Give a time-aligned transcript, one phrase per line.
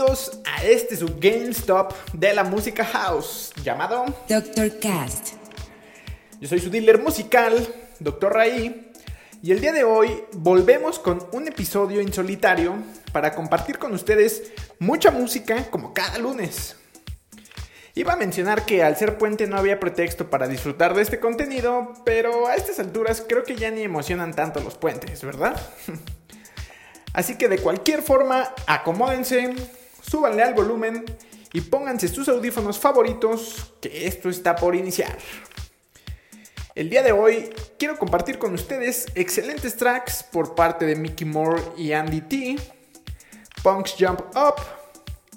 [0.00, 4.78] Bienvenidos a este su GameStop de la música house llamado Dr.
[4.80, 5.34] Cast.
[6.40, 7.68] Yo soy su dealer musical,
[7.98, 8.32] Dr.
[8.32, 8.92] Raí,
[9.42, 12.76] y el día de hoy volvemos con un episodio en solitario
[13.12, 16.76] para compartir con ustedes mucha música como cada lunes.
[17.94, 21.92] Iba a mencionar que al ser puente no había pretexto para disfrutar de este contenido,
[22.06, 25.60] pero a estas alturas creo que ya ni emocionan tanto los puentes, ¿verdad?
[27.12, 29.52] Así que de cualquier forma, acomódense,
[30.00, 31.04] súbanle al volumen
[31.52, 35.18] y pónganse sus audífonos favoritos, que esto está por iniciar.
[36.74, 41.62] El día de hoy quiero compartir con ustedes excelentes tracks por parte de Mickey Moore
[41.76, 42.56] y Andy T,
[43.62, 44.62] Punks Jump Up,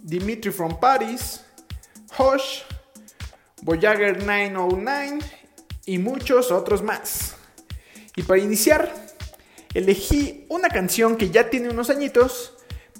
[0.01, 1.41] Dimitri from Paris,
[2.17, 2.61] Hush,
[3.61, 5.19] Voyager 909
[5.85, 7.35] y muchos otros más.
[8.15, 8.93] Y para iniciar,
[9.73, 12.52] elegí una canción que ya tiene unos añitos,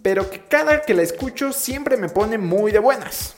[0.03, 3.35] pero que cada que la escucho siempre me pone muy de buenas.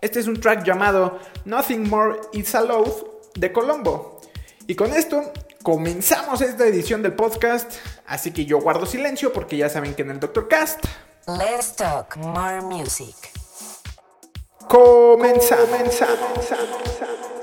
[0.00, 2.92] Este es un track llamado Nothing More Is Allowed
[3.34, 4.20] de Colombo.
[4.66, 7.72] Y con esto comenzamos esta edición del podcast,
[8.06, 10.86] así que yo guardo silencio porque ya saben que en el Doctor Cast
[11.26, 13.14] Let's talk more music.
[14.68, 16.00] comenzamos.
[16.50, 17.37] I've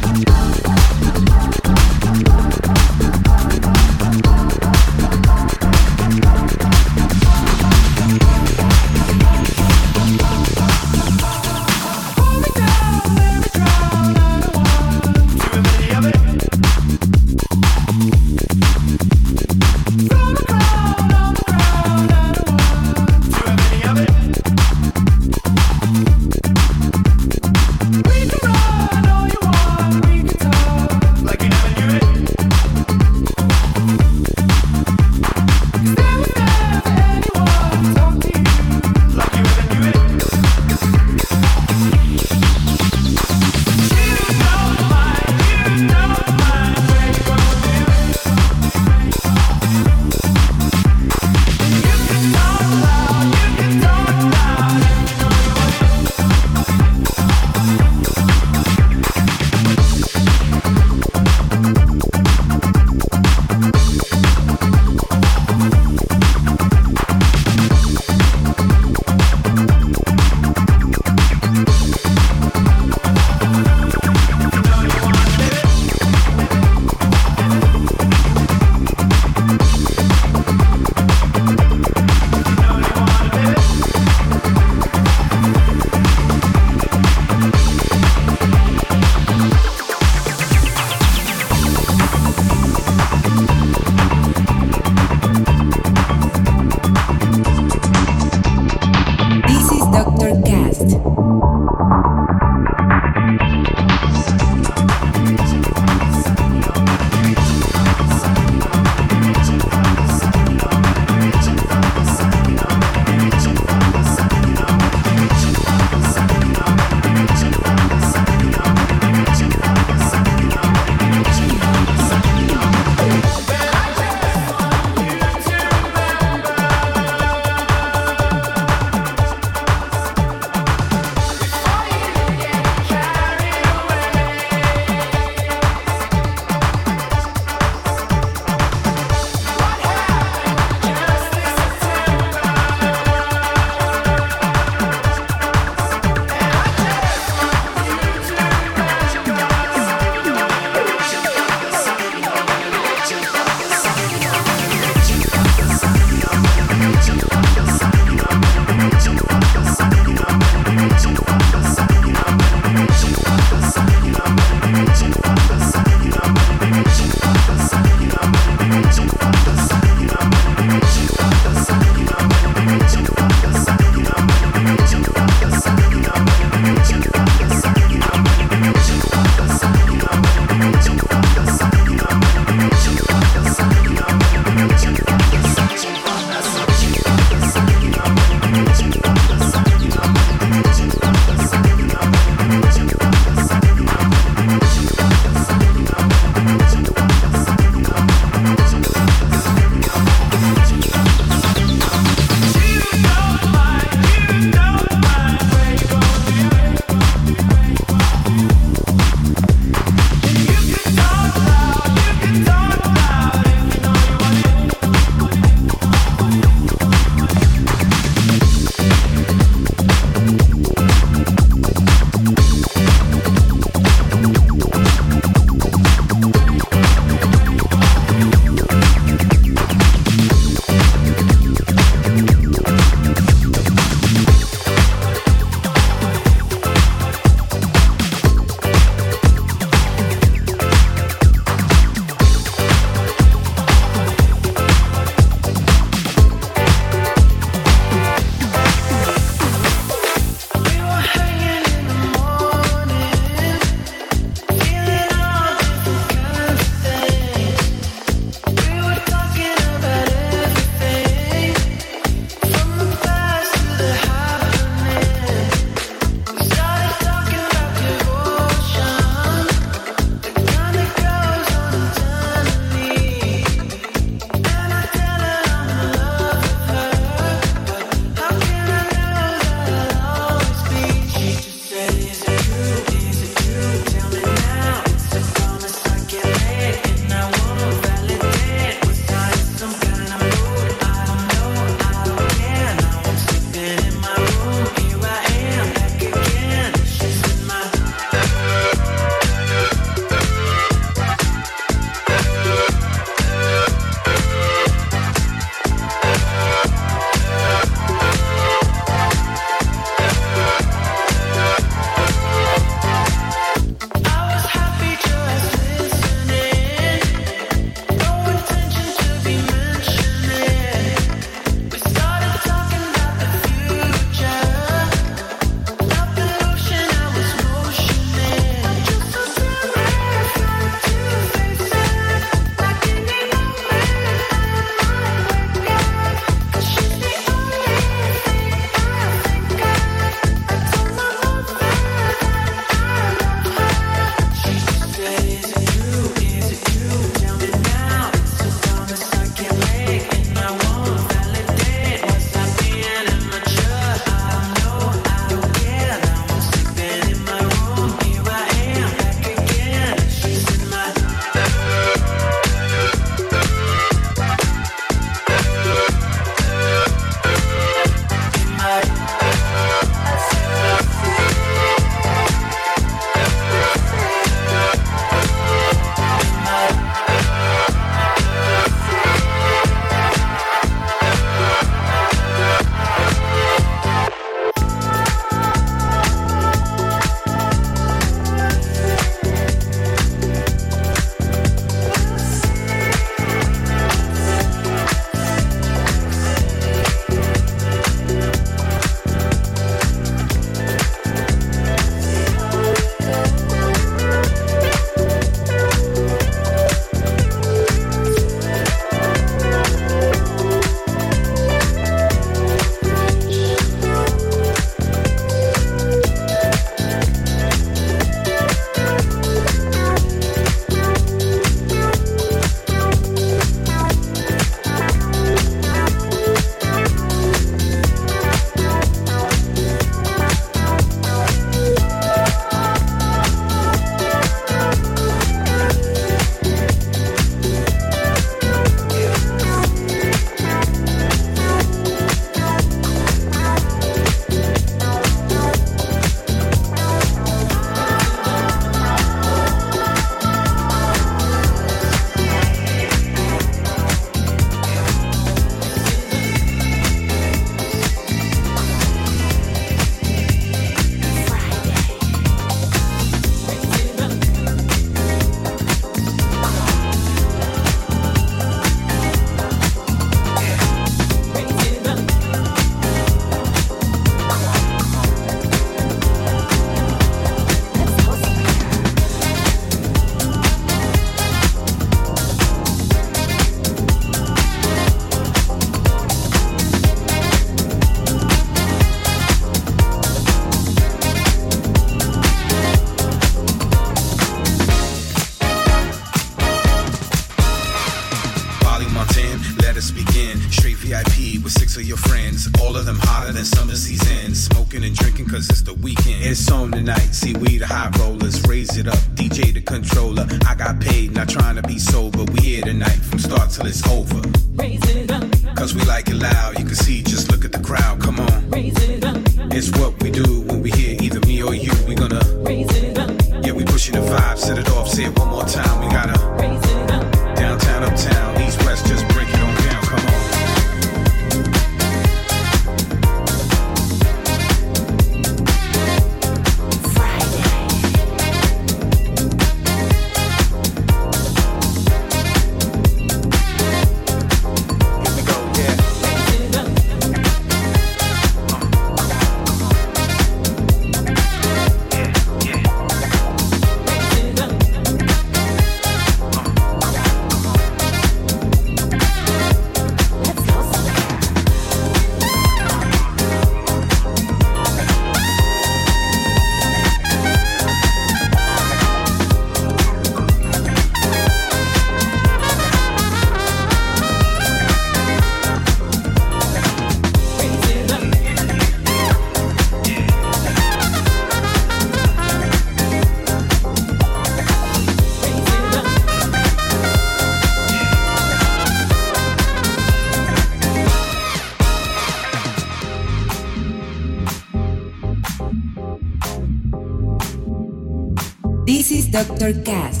[599.41, 599.63] Dr.
[599.63, 600.00] Cast.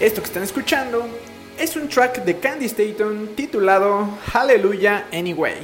[0.00, 1.06] Están escuchando
[1.58, 5.56] es un track de Candy Staton titulado Hallelujah Anyway,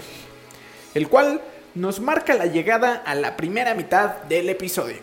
[0.93, 1.41] el cual
[1.77, 4.99] nos marca la llegada a la primera mitad del episodio.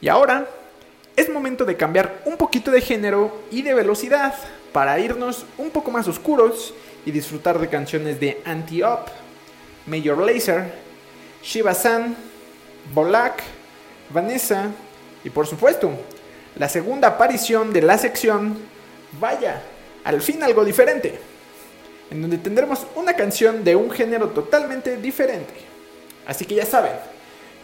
[0.00, 0.48] Y ahora
[1.16, 4.34] es momento de cambiar un poquito de género y de velocidad
[4.72, 6.72] para irnos un poco más oscuros
[7.04, 9.10] y disfrutar de canciones de Anti-Up,
[9.86, 10.72] Major Lazer,
[11.42, 12.16] Shiva San,
[12.94, 13.42] Bolak,
[14.10, 14.70] Vanessa
[15.24, 15.92] y por supuesto
[16.58, 18.58] la segunda aparición de la sección
[19.20, 19.62] Vaya,
[20.04, 21.18] al fin algo diferente,
[22.10, 25.54] en donde tendremos una canción de un género totalmente diferente.
[26.26, 26.92] Así que ya saben,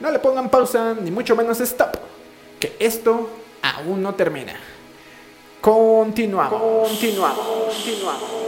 [0.01, 1.97] no le pongan pausa ni mucho menos stop,
[2.59, 3.29] que esto
[3.61, 4.55] aún no termina.
[5.61, 6.89] Continuamos.
[6.89, 7.39] Continuamos.
[7.75, 8.45] Continuamos.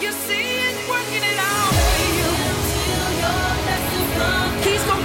[0.00, 2.30] You see it working it out for you.
[4.62, 4.99] He's gonna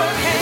[0.00, 0.37] 嘿。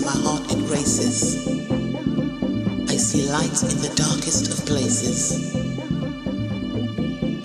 [0.00, 1.46] and my heart embraces.
[2.88, 5.54] I see light in the darkest of places.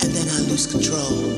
[0.00, 1.35] then I lose control.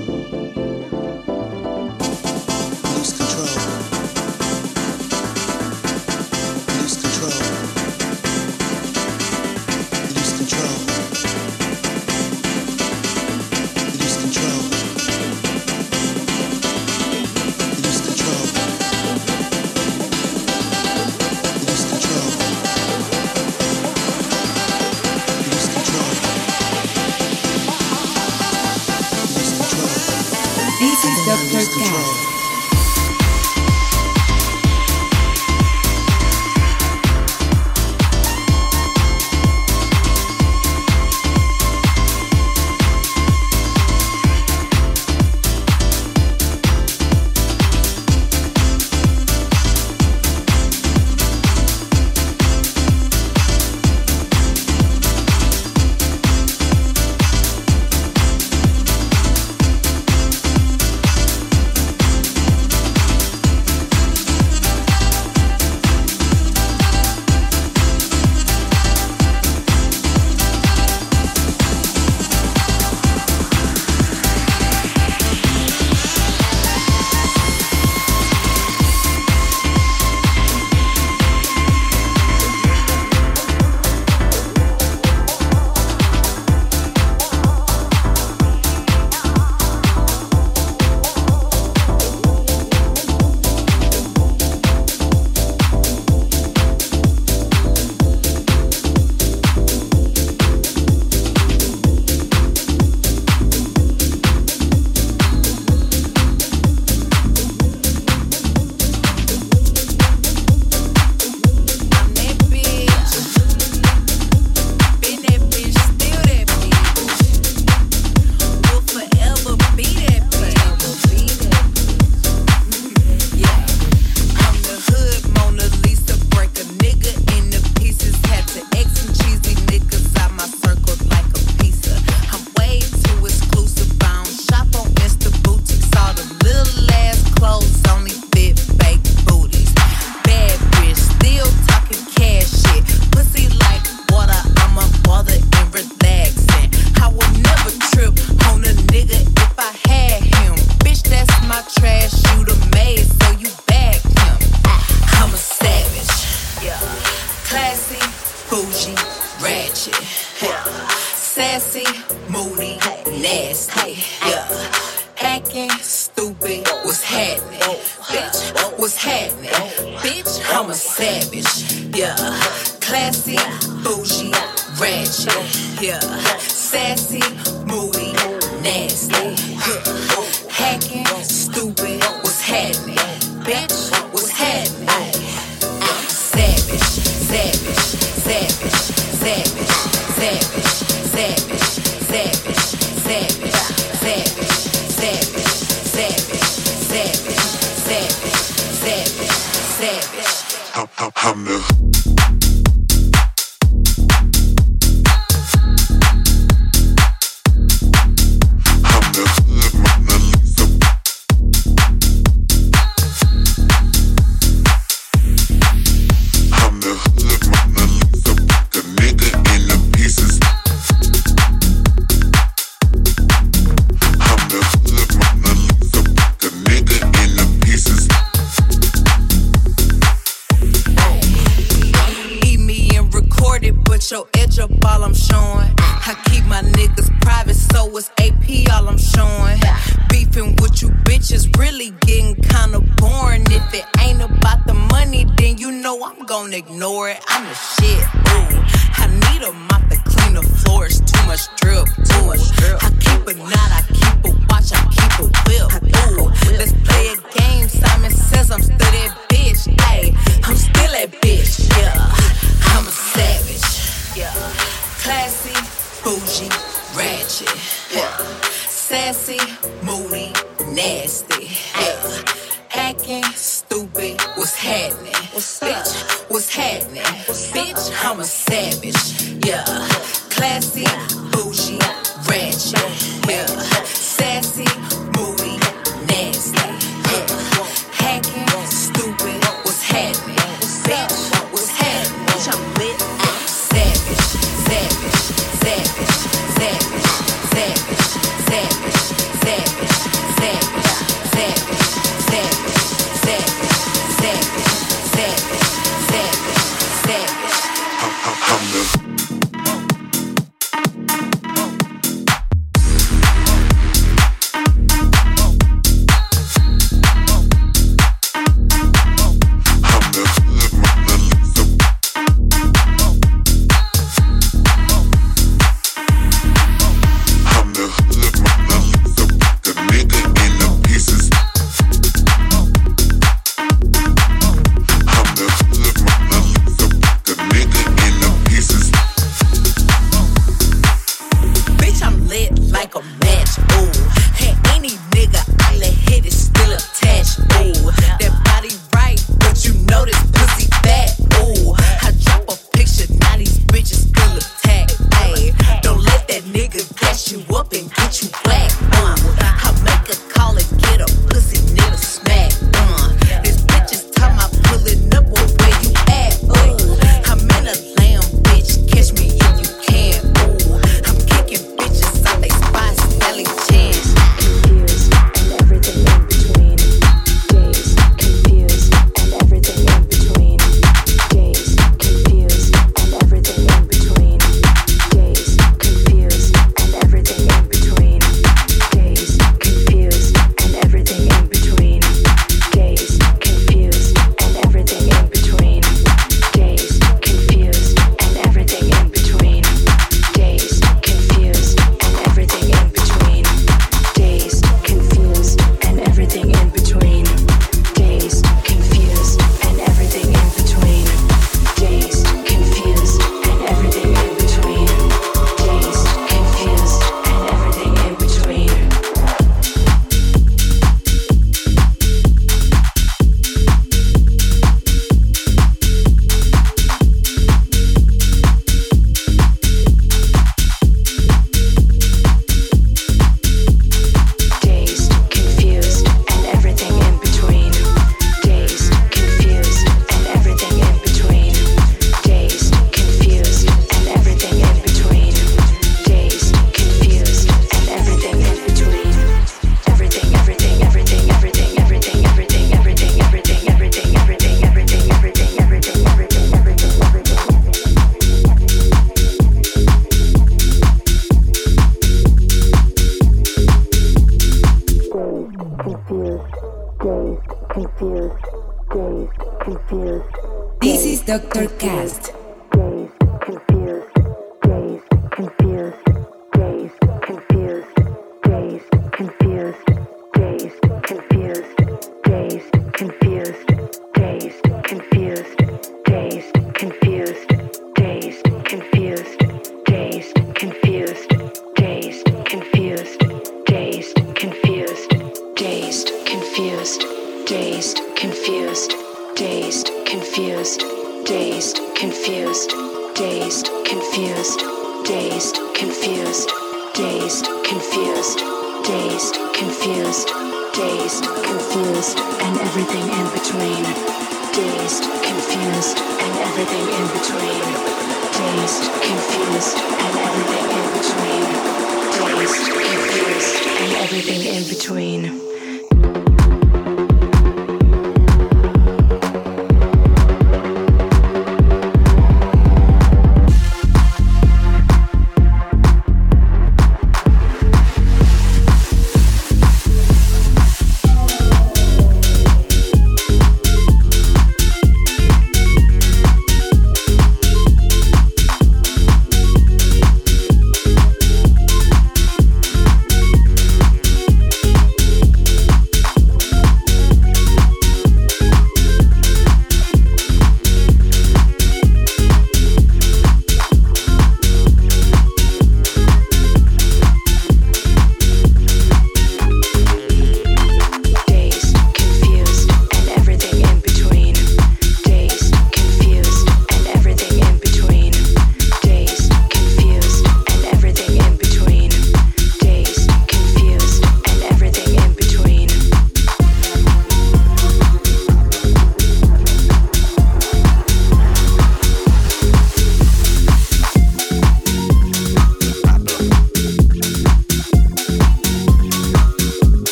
[246.58, 247.24] ignore it.
[247.28, 248.17] I'm the shit.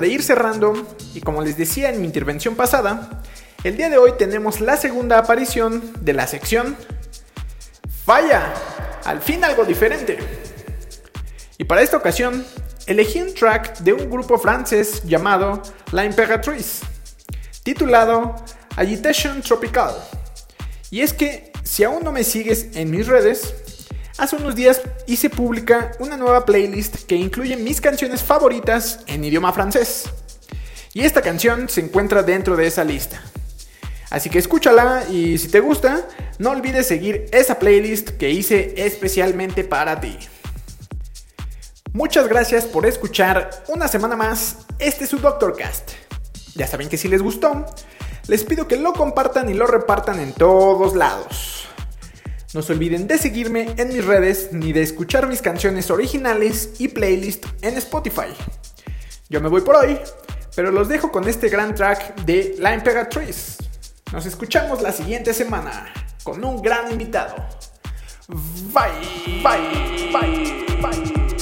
[0.00, 0.74] De ir cerrando
[1.14, 3.22] y como les decía en mi intervención pasada,
[3.64, 6.76] el día de hoy tenemos la segunda aparición de la sección
[8.04, 8.54] Falla,
[9.04, 10.18] al fin algo diferente.
[11.58, 12.46] Y para esta ocasión
[12.86, 16.86] elegí un track de un grupo francés llamado La Imperatrice,
[17.64, 18.36] titulado
[18.76, 19.94] Agitation Tropical.
[20.90, 23.54] Y es que si aún no me sigues en mis redes,
[24.18, 29.52] hace unos días hice pública una nueva playlist que incluye mis canciones favoritas en idioma
[29.52, 30.04] francés.
[30.94, 33.22] Y esta canción se encuentra dentro de esa lista.
[34.10, 36.06] Así que escúchala y si te gusta,
[36.38, 40.16] no olvides seguir esa playlist que hice especialmente para ti.
[41.92, 45.92] Muchas gracias por escuchar una semana más este su Doctorcast.
[46.54, 47.66] Ya saben que si les gustó,
[48.28, 51.65] les pido que lo compartan y lo repartan en todos lados.
[52.54, 56.88] No se olviden de seguirme en mis redes ni de escuchar mis canciones originales y
[56.88, 58.32] playlist en Spotify.
[59.28, 59.98] Yo me voy por hoy,
[60.54, 63.58] pero los dejo con este gran track de La Imperatriz.
[64.12, 65.92] Nos escuchamos la siguiente semana
[66.22, 67.34] con un gran invitado.
[68.28, 71.35] Bye, bye, bye, bye.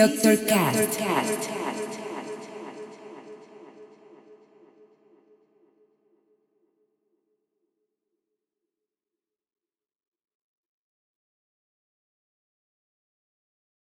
[0.00, 0.86] This is Dr.
[0.96, 1.49] Cast.